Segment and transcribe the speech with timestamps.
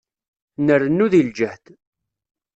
[0.65, 1.65] Nrennu di lǧehd.